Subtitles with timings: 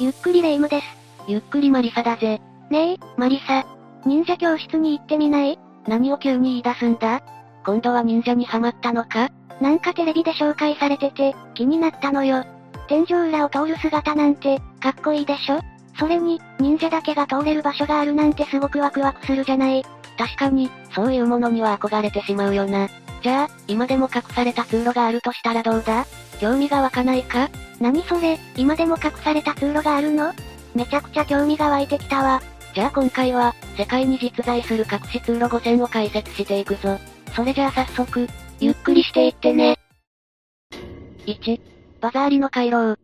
[0.00, 0.86] ゆっくりレ夢ムです。
[1.26, 2.40] ゆっくりマリサだぜ。
[2.70, 3.66] ねえ、マリサ。
[4.06, 5.58] 忍者教室に行ってみない？
[5.88, 7.22] 何を急に言い出すんだ？
[7.66, 9.30] 今度は忍者にハマったのか？
[9.60, 12.44] なんかテレビで紹介されてて、気になったのよ。
[12.86, 15.60] 天井裏を通る姿なんて、かっこいいでしょ？
[15.98, 19.84] それに、忍者だけが通れる場所があるなんてすごくワクワクするじゃない？
[20.16, 22.88] 確かに、そういうものには憧れてしまうよな。
[23.22, 26.06] じゃあ、今でも隠された通路があるとしたらどうだ
[26.40, 27.48] 興味が湧かないか
[27.84, 30.32] 何それ、今でも隠された通路があるの？
[30.74, 32.40] めちゃくちゃ興味が湧いてきたわ。
[32.74, 36.98] じゃあ今回は、世界に実在する隠し通路5選を解説していくぞ。
[37.36, 38.26] それじゃあ早速、
[38.58, 39.76] ゆっくりしていってね。
[41.26, 41.60] 1、
[42.00, 42.96] バザーリの回廊。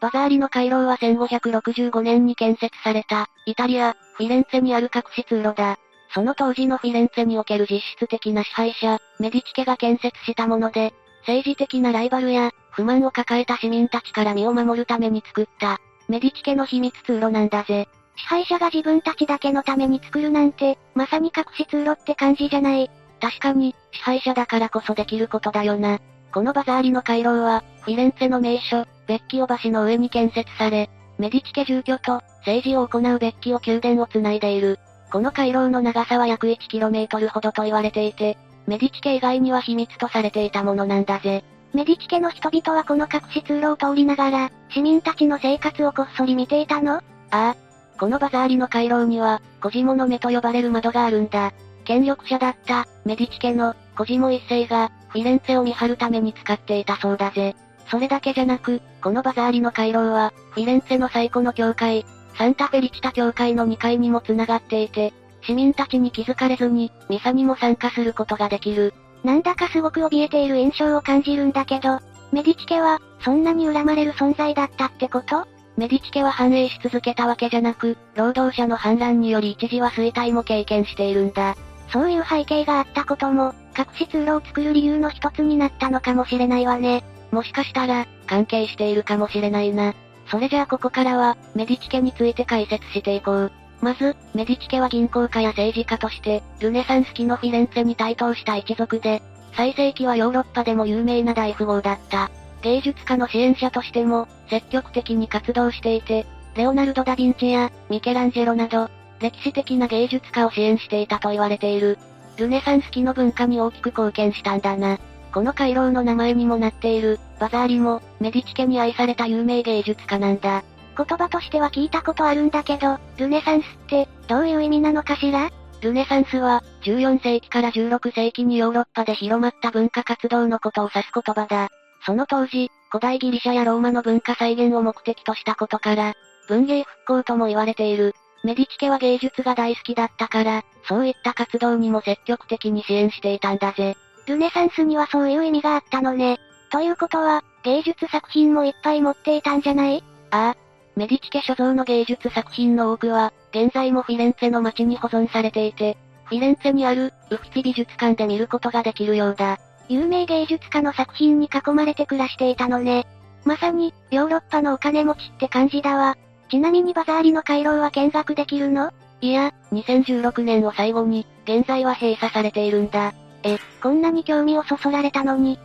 [0.00, 5.80] バザーリの回廊は1565年に建設された、イタリア、フィレンツェにある隠し通路だ。
[6.14, 10.94] その当時のフィレンツェにおける実質的な支配者、メディチ家が建設したもので、
[11.26, 17.88] 政治的なライバルや、不満を抱えた市民たちから身を守るために作った、メディチ家の秘密通路なんだぜ。
[18.16, 22.90] 支配者が自分たちだけのために作るなんて、まさに隠し通路って感じじゃない。
[23.20, 25.98] 確かに、支配者だからこそできることだよな。
[26.32, 34.78] このバザーリの回廊は、フィレンツェの名所、ベッキオ橋の上に建設され、メディチ家住居と、政治を行うベッキオ宮殿を繋いでいる。
[35.10, 41.44] この回廊の長さは約 1km ほどと言われていて、メディチ家以外には秘密とされていたものなんだぜ。
[41.72, 46.96] メディチ家の人々はこの隠し通路を通りながら、市民たちの生活をこっそり見ていたの？
[46.96, 47.56] ああ。
[47.98, 51.52] このバザーリの回廊には、コジモの目と呼ばれる窓があるんだ。
[51.84, 57.54] 権力者だった、メディチ家の、コジモ一世が、フィレンツェを見張るために使っていたそうだぜ。
[57.90, 62.04] それだけじゃなく、このバザーリの回廊は、フィレンツェの最古の教会、
[62.36, 65.12] サンタフェリチタ教会の2階にも繋がっていて、
[65.46, 68.94] 市民たちに気づかれずに、ミサにも参加することができる。
[69.22, 71.98] なんだかすごく怯えている印象を感じるんだけど、
[72.32, 75.46] メディチ家は、そんなに恨まれる存在だったってこと？
[75.76, 81.56] メディチ家は繁栄し続けたわけじゃなく、労働者の反乱により一時は衰退も経験しているんだ。
[81.92, 87.04] そういう背景があったことも、隠し通路を作る理由の一つになったのかもしれないわね。
[87.30, 89.94] もしかしたら、関係しているかもしれないな。
[90.28, 93.52] それじゃあここからは、メディチ家について解説していこう。
[93.84, 99.22] まず、メディチ家は銀行家や政治家として、ルネサンス期のフィレンツェに台頭した一族で、
[99.52, 102.30] 最盛期はヨーロッパでも有名な大富豪だった。
[102.62, 106.24] 芸術家の支援者としても、積極的に活動していて、
[106.54, 108.88] レオナルド・ダ・ヴィンチや、ミケランジェロなど、
[109.20, 111.98] 歴史的な芸術家を支援していたと言われている。
[112.38, 114.98] ルネサンス期の文化に大きく貢献したんだな。
[115.30, 120.64] この回廊の名前にもなっている、バザーリも、メディチ家に愛された有名芸術家なんだ。
[120.96, 125.50] 言葉としては聞いたことあるんだけど、ルネサンスって、どういう意味なのかしら？
[125.80, 131.68] ルネサンスは、14世紀から16世紀にヨーロッパで広まった文化活動のことを指す言葉だ。
[132.06, 136.14] その当時、古代ギリシャやローマの文化再現を目的としたことから、
[136.48, 138.14] 文芸復興とも言われている。
[138.44, 143.96] メディチ家は芸術が大好きだったから、そういった活動にも積極的に支援していたんだぜ。
[144.26, 146.38] ルネサンスにはそういう意味があったのね。
[146.70, 150.02] ということは、芸術作品もいっぱい持っていたんじゃない？
[150.30, 150.63] ああ。
[150.96, 159.58] メディチ家所蔵の芸術作品の多くは、現在もフィレンツェの街に保存されていて、フィレンツェにある、ウフィツィ美術館で見ることができるようだ。
[159.88, 163.06] 有名芸術家の作品に囲まれて暮らしていたのね。
[163.44, 166.16] まさに、ヨーロッパのお金持ちって感じだわ。
[166.48, 168.92] ちなみにバザーリの回廊は見学できるの？
[169.20, 173.12] いや、2016年を最後に、現在は閉鎖されているんだ。
[173.42, 175.58] え、こんなに興味をそそられたのに。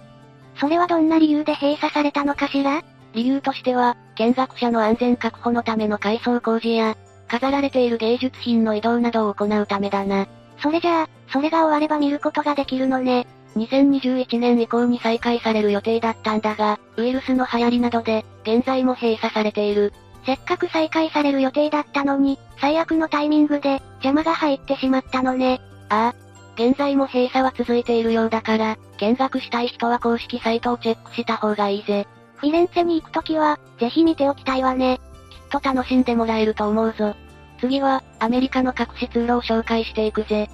[0.60, 2.84] それはどんな理由で閉鎖されたのかしら？
[3.14, 6.96] 理由としては、見学者の安全確保のための改装工事や、
[7.28, 10.28] 飾られている芸術品の移動などを行うためだな。
[10.62, 13.28] それじゃあ、それが終われば見ることができるのね。
[13.56, 19.94] 2021年以降に再開される予定だったんだが、ウイルスの流行りなどで、現在も閉鎖されている。
[20.26, 25.62] せっかく再開される予定だったのに、最悪のタイミングで、邪魔が入ってしまったのね。
[25.90, 26.30] ああ。
[26.56, 32.06] 現在も閉鎖は続いているようだから、見学したい人は公式サイトをチェックした方がいいぜ。
[32.40, 35.00] フィレンツェに行くときは、ぜひ見ておきたいわね。
[35.30, 37.14] きっと楽しんでもらえると思うぞ。
[37.60, 40.50] 次は、アメリカの隠し通路を紹介していくぜ。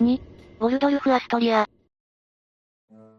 [0.00, 0.20] 2、
[0.60, 1.68] ウォルドルフ・アストリア。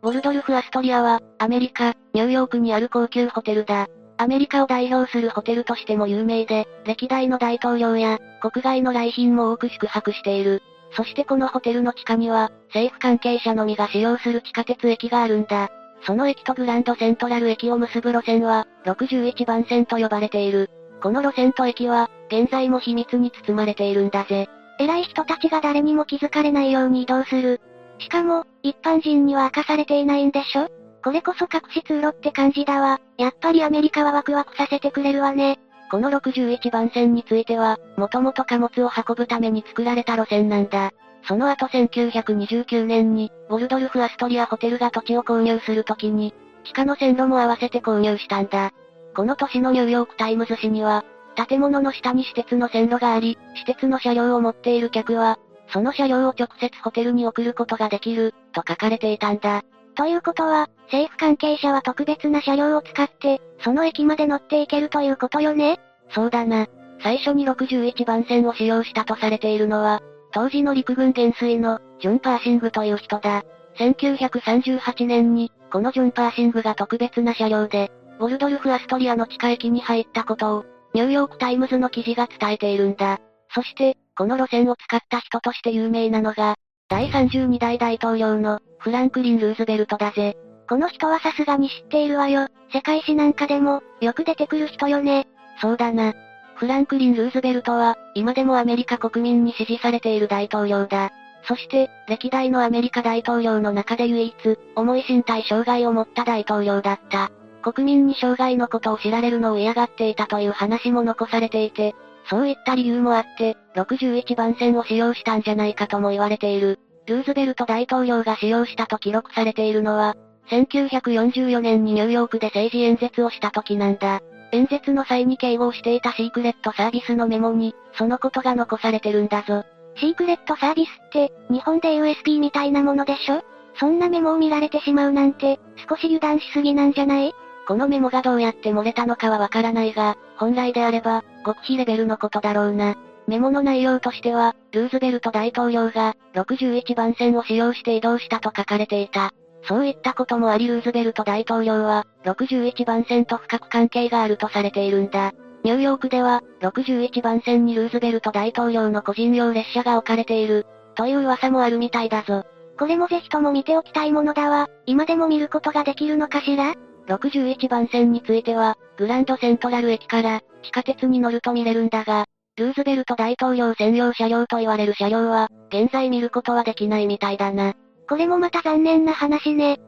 [0.02, 3.88] ウォルドルフ・アストリアは、アメリカ、ニューヨークにある高級ホテルだ。
[4.18, 10.64] アメリカを代表するホテルとしても有名で、歴代の大統領や、国外の来賓も多く宿泊している。
[10.96, 15.70] そしてこのホテルの地下には、政府関係者のみが使用する地下鉄駅があるんだ。
[16.06, 20.70] その駅とグランドセントラル駅を結ぶ路線は、61番線と呼ばれている。
[21.02, 24.50] この路線と駅は、現在も秘密に包まれているんだぜ。
[24.80, 27.62] 偉い人たちが誰にも気づかれないように移動する。
[28.00, 30.70] しかも、一般人には明かされていないんでしょ？
[31.04, 33.00] これこそ隠し通路って感じだわ。
[33.18, 35.60] やっぱりアメリカはワクワクさせてくれるわね。
[35.90, 40.92] この61番線については、もともと貨物を運ぶために作られた路線なんだ。
[41.24, 46.34] その後1929年に、ウォルドルフ・アストリアホテルが土地を購入するときに、
[46.64, 48.72] 地下の線路も合わせて購入したんだ。
[49.16, 51.04] この年のニューヨークタイムズ紙には、
[51.48, 59.64] 建物の下に私鉄の線路があり、私鉄の車両を持っている客は、その車両を直接ホテルに送ることができる、と書かれていたんだ。
[59.96, 65.80] ということは、政府関係者は特別な車両を使って、その駅まで乗っていけるということよね？
[66.10, 66.68] そうだな。
[67.02, 70.02] 最初に61番線を使用したとされているのは、
[70.32, 73.44] 当時の陸軍元帥の、ジョン・パーシングという人だ。
[73.78, 83.20] 1938年に、このジョン・パーシングが特別な車両で、ウォルドルフ・アストリアの地下駅に入ったことを、ニューヨークタイムズの記事が伝えているんだ。
[83.54, 86.56] そして、この路線を使った人として有名なのが、
[86.90, 90.38] 第32代大統領の、フランクリン・ルーズベルトだぜ。
[90.70, 92.48] この人はさすがに知っているわよ。
[92.74, 95.28] 世界史なんかでも、よく出てくる人よね。
[95.62, 96.14] そうだな。
[96.62, 101.10] フランクリン・ルーズベルトは、今でもアメリカ国民に支持されている大統領だ。
[101.48, 104.36] そして、歴代のアメリカ大統領の中で唯一、
[104.76, 107.32] 重い身体障害を持った大統領だった。
[107.64, 111.96] 国民に障害のことを知られるのを嫌がっていたという話も残されていて、
[112.30, 116.78] そういった理由もあって、61番線を使用したんじゃないかとも言われている。
[117.08, 120.16] ルーズベルト大統領が使用したと記録されているのは、
[120.52, 124.22] 1944年にニューヨークで政治演説をした時なんだ。
[124.52, 129.64] 演説の際に警護していたシークレットサービスのメモに、そのことが残されてるんだぞ。
[129.98, 133.44] シークレットサービスって、日本で USB みたいなものでしょ？
[133.76, 135.60] そんなメモを見られてしまうなんて、
[135.90, 137.34] 少し油断しすぎなんじゃない？
[137.68, 142.96] このメモがどうやって漏れたのかはわからないが、本来であれば、極秘レベルのことだろうな。
[143.28, 149.32] メモの内容としては、ルーズベルト大統領が、61番線を使用して移動したと書かれていた。
[149.64, 155.34] そういったこともありルーズベルト大統領は、61番線と深く関係があるとされているんだ。
[155.64, 160.66] ニューヨークでは、61番線にルーズベルト大統領の個人用列車が置かれている、
[160.96, 162.44] という噂もあるみたいだぞ。
[162.78, 164.68] これもぜひとも見ておきたいものだわ。
[164.88, 166.74] 今でも見ることができるのかしら
[167.08, 172.26] ?61 番線については、グランドセントラル駅から、地下鉄に乗ると見れるんだが、
[172.58, 177.74] ルーズベルト大統領専用車両と言われる車両は、現在見ることはできないみたいだな。
[178.12, 179.80] これもまた残念な話ね。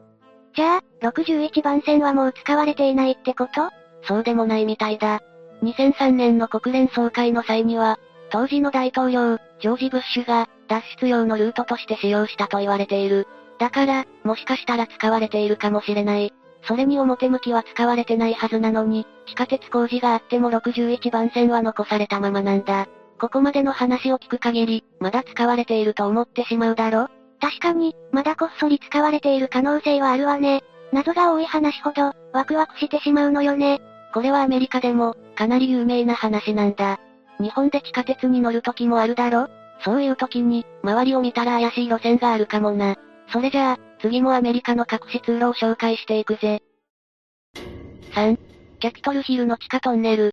[0.56, 3.68] じゃあ、61番線はもう使われていないってこと？
[4.08, 5.20] そうでもないみたいだ。
[5.62, 7.98] 2003年の国連総会の際には、
[8.30, 13.28] 当時の大統領、ジョージ・ブッシュが、脱出用のルートとして使用したと言われている。
[13.58, 16.32] だから、もしかしたら使われているかもしれない。
[16.62, 22.88] それに表向きは使われてないはずなのに、地下鉄工事があっても61番線は残されたままなんだ。
[23.20, 27.08] ここまでの話を聞く限り、まだ使われていると思ってしまうだろ？
[27.44, 30.64] 確かに、まだこっそり使われている可能性はあるわね。
[30.94, 33.82] 謎が多い話ほど、ワクワクしてしまうのよね。
[34.14, 36.98] これはアメリカでも、かなり有名な話なんだ。
[37.38, 39.50] 日本で地下鉄に乗る時もあるだろ？
[39.84, 42.96] そういう時に、周りを見たら怪しい路線があるかもな。
[43.30, 46.62] それじゃあ、次もアメリカの隠し通路を紹介していくぜ。
[48.14, 48.38] 3.
[48.80, 50.32] キャピトルヒルの地下トンネル。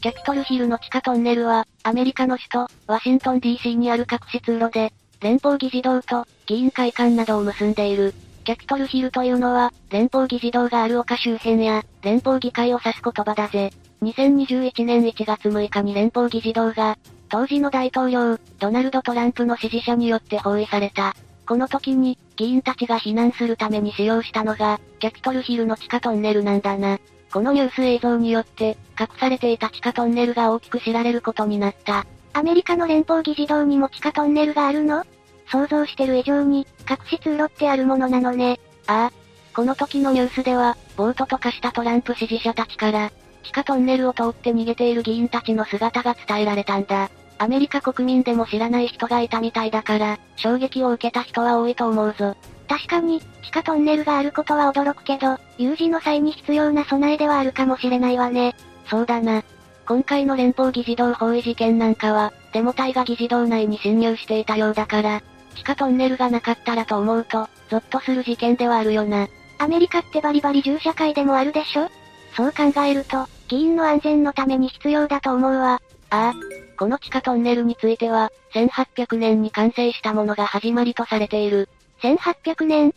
[0.00, 8.14] キャピトルヒルの地下トンネルは、アメリカの首都、ワシントン DC にある隠し通路で、連邦議事堂と、議員会館などを結んでいる。
[8.44, 13.70] キャピトルヒルというのは、連邦議事堂がある丘周辺や、連邦議会を指す言葉だぜ。
[14.02, 16.96] 2021年1月6日に連邦議事堂が、
[17.28, 21.14] 当時の大統領、ドナルド・トランプの支持者によって包囲された。
[21.46, 26.98] この時に、議員たちが避難するために使用したのが、キャピトルヒルの地下トンネルなんだな。
[27.30, 32.06] このニュース映像によって、隠されていた地下トンネルが大きく知られることになった。
[32.32, 35.04] アメリカの連邦議事堂にも地下トンネルがあるの？
[35.50, 38.60] 想像してる以上に、隠し通路ってあるものなのね。
[38.86, 39.12] ああ。
[39.54, 43.10] この時のニュースでは、ボートと化したトランプ支持者たちから、
[43.42, 47.10] 地下トンネルを通って逃げている議員たちの姿が伝えられたんだ。
[47.38, 52.36] アメリカ国民でも知らない人がいたみたいだから、衝撃を受けた人は多いと思うぞ。
[52.68, 58.54] 確かに、地下トンネルがあることは驚くけど、有事の際に必要な備えではあるかもしれないわね。
[58.86, 59.42] そうだな。
[59.90, 65.20] 今回の連邦議事堂包囲事件なんかは、デモ隊が議事堂内に侵入していたようだから、
[65.56, 69.26] 地下トンネルがなかったらと思うと、ゾッとする事件ではあるよな。
[69.58, 71.90] アメリカってバリバリ銃社会でもあるでしょ？
[72.36, 75.82] そう考えると、議員の安全のために必要だと思うわ。
[76.10, 76.34] ああ。
[76.78, 81.68] この地下トンネルについては、1800年に完成したものが始まりとされている。
[82.02, 82.90] 1800年？
[82.90, 82.92] っ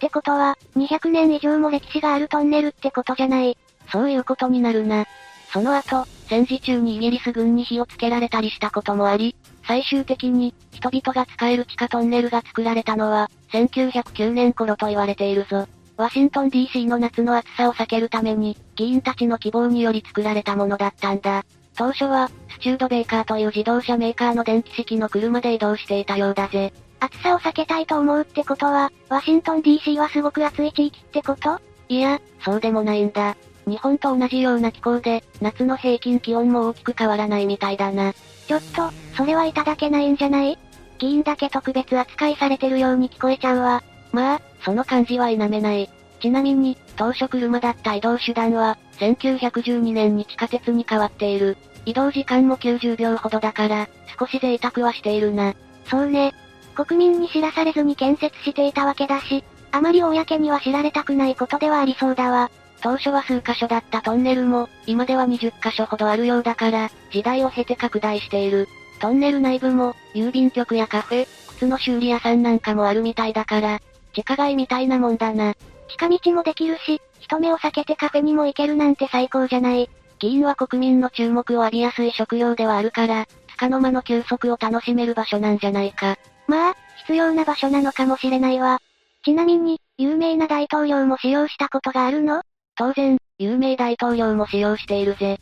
[0.00, 3.58] てことは、200年以上も歴史があるトンネルってことじゃない。
[3.92, 5.04] そういうことになるな。
[5.52, 9.34] その後、戦時中にイギリス軍に火をつけられたりしたこともあり、
[9.66, 15.66] 最終的に、人々が使える地下トンネルが作られたのは、1909年頃と言われているぞ。
[15.96, 21.44] ワシントン DC の夏の暑さを避けるために、議員たちの希望により作られたものだったんだ。
[21.76, 26.72] 当初は、スチュードベーカーという自動車メーカーの電気式の車で移動していたようだぜ。
[27.00, 31.60] 暑さを避けたいと思うってことは、ワシントン DC はすごく暑い地域ってこと？
[31.88, 33.36] いや、そうでもないんだ。
[33.70, 38.12] 日本と同じような気候で、夏の平均気温も大きく変わらないみたいだな。
[38.48, 40.58] ちょっと、それはいただけないんじゃない？
[40.98, 43.82] 議員だけ特別扱いされてるように聞こえちゃうわ。
[44.12, 45.88] まあ、その感じは否めない。
[46.20, 51.56] ちなみに、当初車だった移動手段は、1912年に地下鉄に変わっている。
[51.86, 55.54] 移動時間も90秒ほどだから、少し贅沢はしているな。
[55.86, 56.34] そうね。
[56.74, 62.50] 国民に知らされずに建設していたわけだし、あまり公には知られたくないことではありそうだわ。
[62.82, 68.68] 当初は数箇所だったトンネルも、今では20箇所ほどあるようだから、時代を経て拡大している。
[69.00, 73.80] トンネル内部も、郵便局やカフェ、靴の修理屋さんなんかもあるみたいだから、
[74.14, 75.54] 地下街みたいなもんだな。
[75.88, 79.90] 地下道もできるし、人目を避けてカフェにも行けるなんて最高じゃない。
[80.18, 83.26] 議員は国民の注目を浴びやすい職業ではあるから、
[83.58, 86.16] 束の間の休息を楽しめる場所なんじゃないか。
[86.46, 88.80] まあ、必要な場所なのかもしれないわ。
[89.24, 92.42] ちなみに、有名な大統領も使用したことがあるの？
[92.80, 95.38] 当然、有名大統領も使用しているぜ。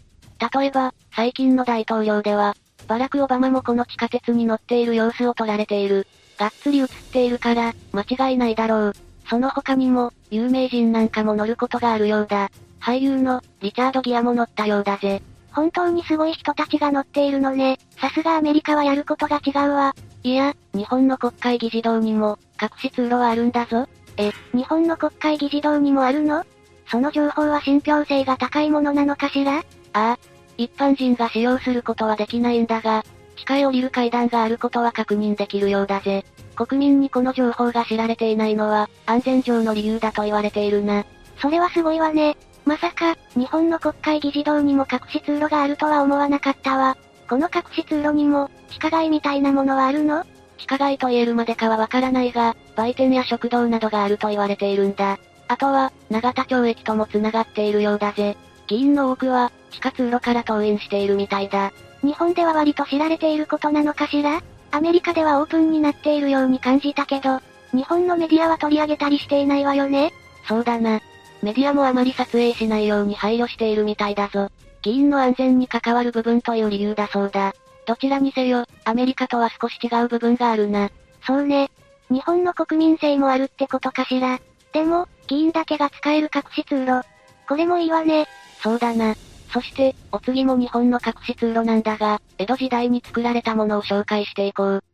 [0.52, 2.56] 例えば、最近の大統領では、
[2.88, 6.08] バラク・オバマもこの地下鉄に乗っている様子を撮られている。
[6.36, 8.94] がっつり映っているから、間違いないだろう。
[9.30, 12.50] その他にも、有名人なんかも乗ることがあるようだ。
[12.80, 15.22] 俳優の、リチャード・ギアも乗ったようだぜ。
[15.52, 17.78] 本当にすごい人たちが乗っているのね。
[18.00, 19.94] さすがアメリカはやることが違うわ。
[20.24, 23.86] いや、日本の国会議事堂にも、隠し通路はあるんだぞ。
[24.16, 26.44] え、日本の国会議事堂にもあるの？
[26.90, 29.58] その情報は信憑性が高いものなのかしら？
[29.58, 30.18] ああ。
[30.56, 33.04] 一般人が使用することはできないんだが、
[33.36, 36.24] 地下へ降りる階段があることは確認できるようだぜ。
[36.56, 41.04] 国民にこの情報が知られていないのは、安全上の理由だと言われているな。
[41.40, 42.36] それはすごいわね。
[42.64, 46.96] まさか、日本の国会議事堂にも隠し通路があるとは思わなかったわ。
[47.28, 50.24] この隠し通路にも、地下街みたいなものはあるの？
[50.58, 55.20] 地下街と言えるまでかはわからないが、売店や食堂などがあると言われているんだ。
[55.48, 58.36] あとは、長田町駅とも繋がっているようだぜ。
[58.66, 61.72] 議員の多くは、地下通路から登院しているみたいだ。
[62.02, 64.42] 日本では割と知られていることなのかしら？
[64.70, 67.40] アメリカではオープンになっているように感じたけど、
[67.72, 70.12] 日本のメディアは取り上げたりしていないわよね？
[70.46, 71.00] そうだな。
[71.42, 74.50] メディアもあまり撮影しないように配慮しているみたいだぞ。
[74.82, 77.54] 議員の安全に関わる部分という理由だそうだ。
[77.86, 80.90] どちらにせよ、アメリカとは少し違う部分があるな。
[81.26, 81.70] そうね。
[82.10, 84.38] 日本の国民性もあるってことかしら？
[84.72, 87.06] でも、議員だけが使える隠し通路。
[87.46, 88.26] これもいいわね。
[88.62, 89.14] そうだな。
[89.52, 94.84] そして、お次も日本の隠し通路なんだが、江戸時代に作られたものを紹介していこう。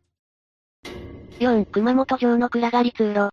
[1.39, 3.29] 4、熊本城の暗がり通路。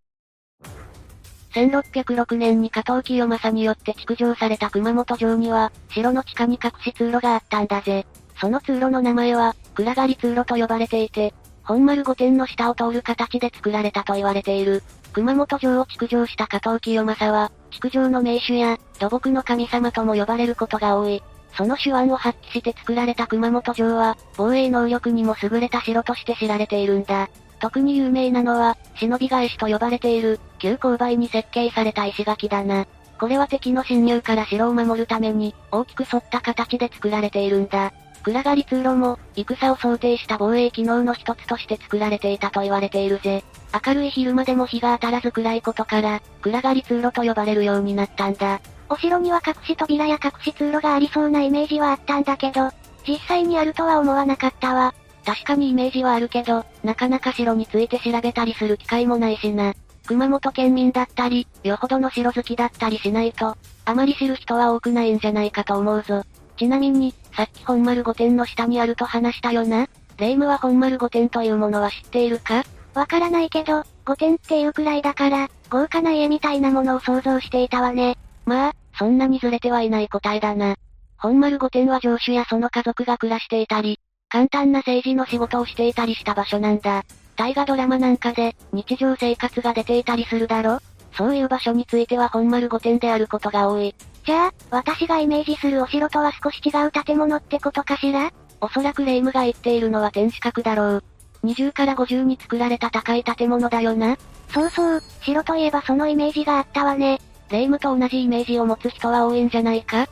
[1.55, 8.07] 1606年に加藤清正によって築城された熊本城には、城の地下に隠し通路があったんだぜ。
[8.41, 14.83] その通路の名前は、暗がり通路と呼ばれていて、本丸御殿の下を通る形で作られたと言われている。
[15.13, 21.23] 熊本城を築城した加藤清正は、築城の名手や、土木の神様とも呼ばれることが多い。
[21.55, 27.29] その手腕を発揮して作られた熊本城は、防衛能力にも優れた城として知られているんだ。
[27.61, 32.87] 特に有名なのは、忍び返しと呼ばれている、急勾配に設計された石垣だな。
[33.21, 37.93] これは敵の侵入から城を守るために、大きく反った形で作られているんだ。
[38.25, 43.43] 暗がり通路も、戦を想定した防衛機能の一つとして作られていたと言われているぜ。
[43.87, 48.61] 明るい昼間でも日が当たらず暗いことから、暗がり通路と呼ばれるようになったんだ。
[48.89, 52.71] お城には隠し扉や隠し通路がありそうなイメージはあったんだけど、
[53.07, 54.95] 実際にあるとは思わなかったわ。
[55.25, 59.75] 確かにイメージはあるけど、なかなか城について調べたりする機会もないしな。
[60.07, 66.25] 熊本県民だったり、よほどの城好きだったりしないと、あまり知る人は多くないんじゃないかと思うぞ。
[66.57, 69.89] ちなみに、さっき本丸御殿の下にあると話したよな。
[70.19, 72.65] 霊夢は本丸御殿というものは知っているか？
[72.95, 78.19] わからないけど、御殿っていうくらいだから、豪華な家みたいなものを想像していたわね。
[78.45, 80.77] まあ、そんなにずれてはいない答えだな。
[81.17, 83.99] 本丸御殿は城主やその家族が暮らしていたり、
[84.29, 87.05] 簡単な政治の仕事をしていたりした場所なんだ。
[87.37, 90.81] 大河ドラマなんかで、日常生活が出ていたりするだろ？
[91.17, 93.95] そういう場所については本丸御殿であることが多い。
[94.25, 98.31] じゃあ、私がイメージするお城とは少し違う建物ってことかしら？
[98.61, 101.05] おそらく霊夢が言っているのは天守閣だろう。
[101.45, 104.17] 20から50に作られた高い建物だよな。
[104.51, 107.21] そうそう、城といえばそのイメージがあったわね。
[107.51, 110.07] 霊夢と同じイメージを持つ人は多いんじゃないか？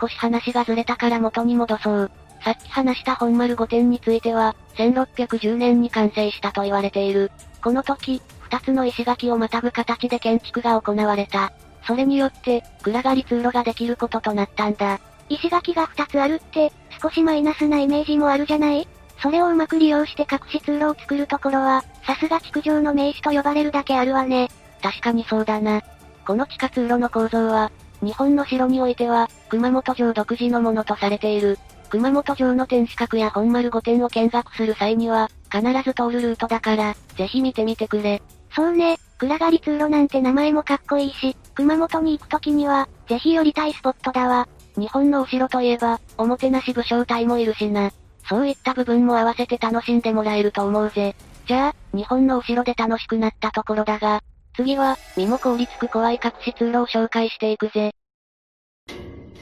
[0.00, 2.10] 少し話がずれたから元に戻そう。
[2.42, 7.30] さっき話した本丸御殿については、1610年に完成したと言われている。
[7.62, 11.52] この時、二つの石垣をまたぐ形で建築が行われた。
[11.86, 15.00] それによって、暗がり通路ができることとなったんだ。
[15.28, 18.86] 石垣が二つあるって、少しマイナスなイメージもあるじゃない？
[19.20, 24.48] それをうまく利用して隠し通路を作るところは、さすが築城の名手と呼ばれるだけあるわね。
[24.82, 25.82] 確かにそうだな。
[26.26, 27.70] この地下通路の構造は、
[28.02, 31.58] 日本の城においては、熊本城独自のものとされている。
[31.88, 38.22] 熊本城の天守閣や本丸御殿を見学する際には、必ず通るルートだから、ぜひ見てみてくれ。
[38.54, 44.48] そうね、暗がり通路なんて名前もかっこいいし、熊本に行くときには、ぜひ寄りたいスポットだわ。
[44.76, 47.90] 日本のお城といえば、おもてなし武将隊もいるしな。
[48.28, 51.14] そういった部分も合わせて楽しんでもらえると思うぜ。
[51.46, 54.22] じゃあ、日本のお城で楽しくなったところだが、
[54.54, 57.94] 次は、身も凍りつく怖い隠し通路を紹介していくぜ。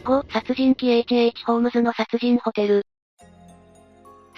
[0.04, 2.86] 5、殺人鬼 HH ホームズの殺人ホテル。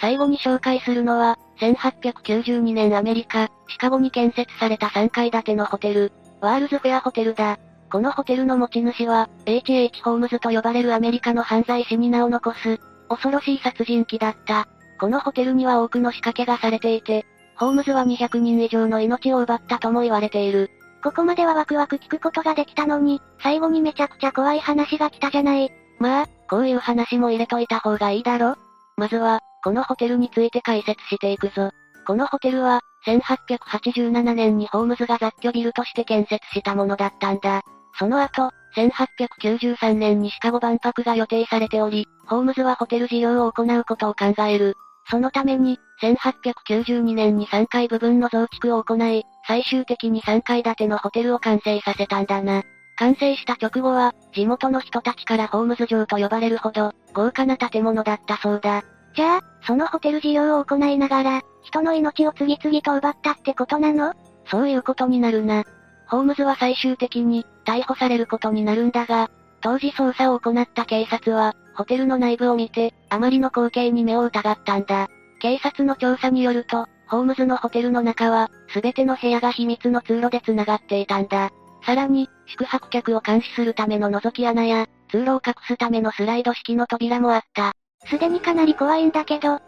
[0.02, 7.60] 最後に紹介するのは、1892年アメリカ、シカゴに建設された3階建てのホテル、ワールズフェアホテルだ。
[7.88, 14.66] このホテルの持ち主は、HH ホームズと呼ばれるアメリカの犯罪師に名を残す、恐ろしい殺人鬼だった。
[14.98, 17.24] このホテルには多くの仕掛けがされていて、
[17.56, 20.68] ホームズは200人以上の命を奪ったとも言われている。
[21.04, 25.70] ここまではワクワク聞くことができたのに、最後にめちゃくちゃ怖い話が来たじゃない。
[26.00, 28.56] まあ、こういう話も入れといた方がいいだろ
[28.96, 31.70] まずは、このホテルについて解説していくぞ。
[32.06, 37.62] このホテルは、1887年にホームズが雑居ビルとして建設したものだったんだ。
[37.98, 44.74] その後、1893年にシカゴ万博が予定されており、ホームズはホテル事業を行うことを考える。
[45.10, 52.62] そのために、1892年に3階部分の増築を行い、最終的に3階建てのホテルを完成させたんだな。
[52.96, 58.82] 完成した直後は、地元の人たちからホームズ城と呼ばれるほど、豪華な建物だったそうだ。
[59.14, 64.14] じゃあ、そのホテル事業を行いながら、人の命を次々と奪ったってことなの？
[64.46, 65.64] そういうことになるな。
[66.08, 75.08] ホームズは最終的に、逮捕されることになるんだが、当時捜査を行った警察は、ホテルの内部を見て、あまりの光景に目を疑ったんだ。
[75.40, 81.50] 警察の調査によると、ホームズのホテルの中は、すべての部屋が秘密の通路で繋がっていたんだ。
[81.84, 87.72] さらに、宿泊客を監視するための覗き穴や、通路を隠すためのスライド式の扉もあった。
[88.06, 89.60] すでにかなり怖いんだけど、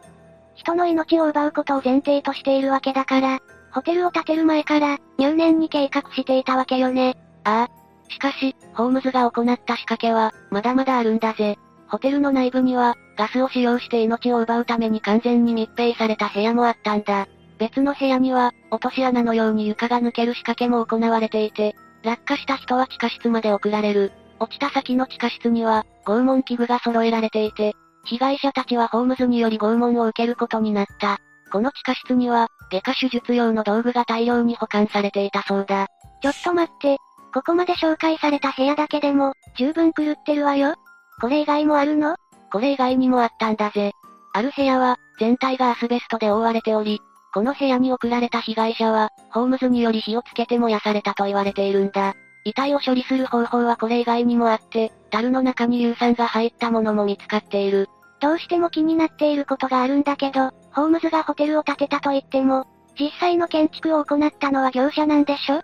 [0.54, 3.40] 人の命を奪うことを前提としているわけだから、
[3.72, 7.16] ホテルを建てる前から、入念に計画していたわけよね。
[7.44, 8.10] ああ。
[8.10, 11.58] しかし、ホームズが行った仕掛けは、まだまだあるんだぜ。
[11.88, 17.26] ホテルの内部には、ガスを使用して命を奪うために完全に密閉された部屋もあったんだ。
[17.58, 24.12] 別の部屋には、落とし穴のように床が抜ける仕掛けも行われていて、落下した人は地下室まで送られる。
[24.38, 31.18] 落ちた先の地下室には、拷問器具が揃えられていて、被害者たちはホームズにより拷問を受けることになった。
[31.50, 35.86] この地下室には、外科手術用の道具が大量に保管されていたそうだ。
[36.22, 36.98] ちょっと待って、
[37.32, 40.74] ここまで紹介された部屋だけでも、十分狂ってるわよ。
[41.20, 42.16] これ以外もあるの？
[42.52, 43.92] これ以外にもあったんだぜ。
[44.32, 47.00] ある部屋は、全体がアスベストで覆われており、
[47.32, 52.14] この部屋に送られた被害者は、ホームズにより火をつけて燃やされたと言われているんだ。
[52.44, 57.88] 遺体を処理する方法はこれ以外にもあって、樽の中に硫酸が入ったものも見つかっている。
[58.20, 62.66] どうしても気になっていることがあるんだけど、ホームズがホテルを建てたと言っても、
[62.98, 65.62] 実際の建築を行ったのは業者なんでしょ？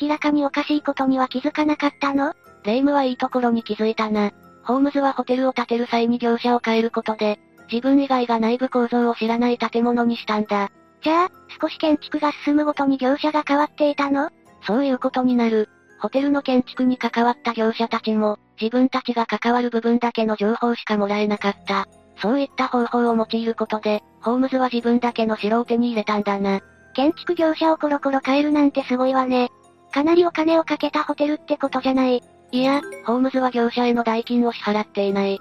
[0.00, 2.34] 明らかにおかしいことには気づかなかったの？
[2.64, 4.30] レイムはいいところに気づいたな。
[4.64, 7.40] ホームズはホテルを建てる際に業者を変えることで、
[7.72, 10.70] 自分以外が内部構造を知らない建物にしたんだ。
[11.02, 11.28] じゃあ、
[11.60, 14.30] 少し建築が進むごとに業者が変わっていたの？
[14.66, 15.68] そういうことになる。
[16.00, 21.86] ホテルの建築に関わった業者たちも、自分たちが関わる部分だけの情報しかもらえなかった。
[22.20, 26.60] そういった方法を用いることで、ホームズは自分だけの城を手に入れたんだな。
[26.94, 29.50] 建築業者をコロコロ変えるなんてすごいわね。
[29.92, 32.22] かなりお金をかけたホテルってことじゃない。
[32.50, 35.40] いや、ホームズは業者への代金を支払っていない。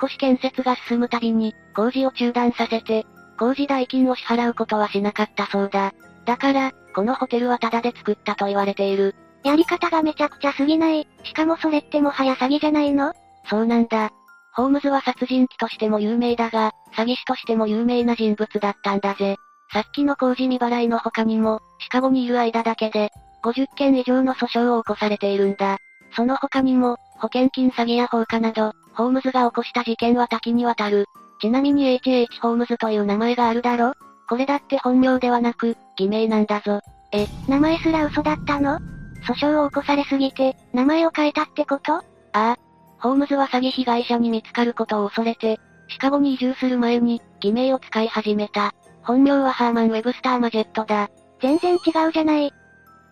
[0.00, 3.06] 少し建設が進むたびに、工事を中断させて、
[3.38, 5.92] 工事代金を支払うことはしなかったそうだ。
[6.24, 9.14] だから、このホテルはタダで作ったと言われている。
[9.46, 11.06] やり方がめちゃくちゃすぎない。
[11.22, 13.12] しかもそれってもはや詐欺じゃないの？
[13.48, 14.10] そうなんだ。
[14.54, 19.36] ホームズは殺人鬼としても有名だが、詐欺師としても有名な人物だったんだぜ。
[19.72, 23.10] さっきの工事未払いの他にも、シカゴにいる間だけで、
[23.44, 25.78] 50件以上の訴訟を起こされているんだ。
[26.16, 31.06] その他にも、保険金詐欺や放火など、ホームズが起こした事件は多岐にわたる。
[31.40, 33.92] ちなみに HH ホームズという名前があるだろ？
[34.28, 36.80] これだって本名ではなく、偽名なんだぞ。
[37.12, 38.80] え、名前すら嘘だったの？
[39.26, 41.94] 訴訟を起こされすぎて、名前を変えたってこと？
[41.94, 42.56] ああ。
[42.98, 45.58] ホームズは詐欺被害者に見つかることを恐れて、
[45.88, 48.72] シカゴに移住する前に、偽名を使い始めた。
[49.02, 51.10] 本名はハーマン・ウェブスター・マジェットだ。
[51.40, 51.76] 全然違
[52.08, 52.52] うじゃない。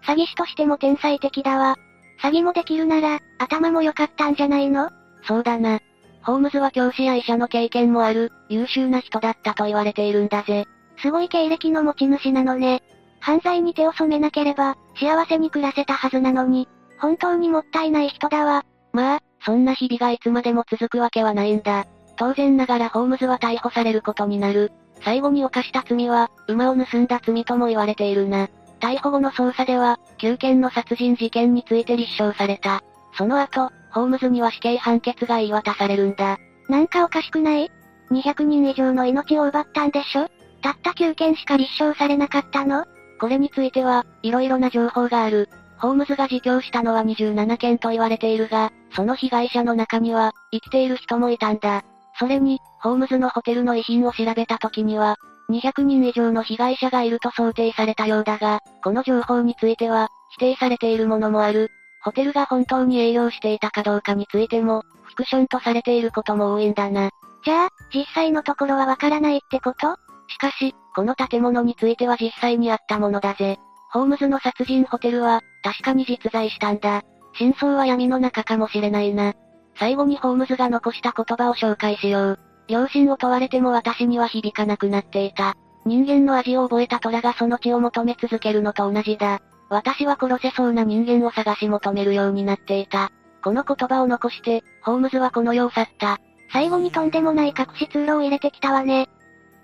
[0.05, 1.77] 詐欺師としても天才的だわ。
[2.23, 4.91] 詐欺もできるなら、頭も良かったんじゃないの？
[5.27, 5.81] そうだな。
[6.23, 10.65] ホームズは教師や医者の経験もある、優秀な人だったと言われているんだぜ。
[10.99, 12.83] すごい経歴の持ち主なのね。
[13.25, 18.65] 犯罪に手を染めなければ、幸せに暮らせたはずなのに、本当にもったいない人だわ。
[18.93, 21.87] まあ、そんな日々がいつまでも続くわけはないんだ。
[22.19, 24.73] 当然ながらホームズは逮捕されることになる。
[25.03, 28.49] 最後に犯した罪は、馬を盗んだ罪とも言われているな。
[28.81, 32.83] 逮捕後の捜査では、9件の殺人事件について立証された。
[33.17, 36.37] その後、ホームズには死刑判決が言い渡されるんだ。
[36.69, 37.71] なんかおかしくない
[38.11, 40.29] ?200 人以上の命を奪ったんでしょ？
[40.61, 42.85] たった9件しか立証されなかったの？
[43.25, 45.49] これについては、色々な情報がある。
[45.79, 51.85] ホームズが自供したのは27件と言われているが、その被害者の中には、生きている人もいたんだ。
[52.19, 55.17] それに、ホームズのホテルの遺品を調べた時には、
[55.49, 61.71] 200人以上の被害者がいると想定されたようだが、この情報については、否定されているものもある。
[62.03, 67.09] ホテルが本当に営業していたかどうかについても、フィクションとされていることも多いんだな。
[67.43, 69.97] じゃあ、実際のところはわからないってこと？
[70.29, 73.59] しかし、この建物については実際にあったものだぜ。
[73.93, 77.03] ホームズの殺人ホテルは、確かに実在したんだ。
[77.35, 79.35] 真相は闇の中かもしれないな。
[79.79, 82.39] 最後にホームズが残した言葉を紹介しよう。
[82.69, 85.55] 良心を問われても私には響かなくなっていた。
[85.85, 89.41] 人間の味を覚えた虎がその血を求め続けるのと同じだ。
[89.69, 93.11] 私は殺せそうな人間を探し求めるようになっていた。
[93.43, 96.19] この言葉を残して、ホームズはこの世を去った。
[96.53, 99.09] 最後にとんでもない隠し通路を入れてきたわね。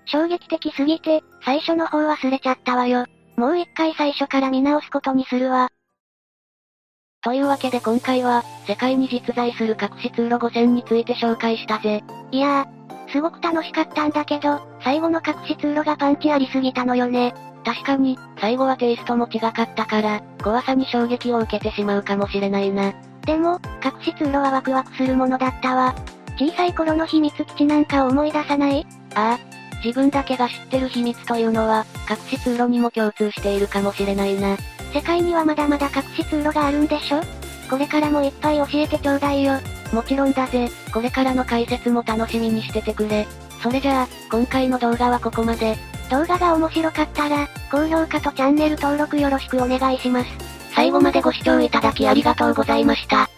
[0.05, 3.05] 衝撃的すぎて、最初の方忘れちゃったわよ。
[3.37, 5.69] もう一回最初から見直すことにするわ。
[7.23, 12.03] というわけで今回は、世界に実在する隠し通路5選について紹介したぜ。
[12.31, 17.33] いやー、すごく楽しかったんだけど、最後の隠し通路がパンチありすぎたのよね。
[17.63, 22.93] 確かに、最後はテイストも違かったから、怖さに衝撃を受けてしまうかもしれないな。
[23.25, 25.93] でも、隠し通路はワクワクするものだったわ。
[26.39, 28.87] 小さい頃の秘密基地なんかを思い出さない？
[29.13, 29.60] ああ。
[29.83, 34.57] 自分だけが知ってる秘密というのは、隠し通路にも共通しているかもしれないな。
[34.93, 37.21] 世界にはまだまだ隠し通路があるんでしょ？
[37.69, 39.53] これからもいっぱい教えてちょうだいよ。
[39.93, 40.69] もちろんだぜ。
[40.93, 43.25] これからの解説も楽しみにしててくれ。
[43.61, 45.77] それじゃあ、今回の動画はここまで。
[46.09, 50.29] 動画が面白かったら、高評価とチャンネル登録よろしくお願いします。
[50.75, 53.29] 最後までご視聴いただきありがとうございました。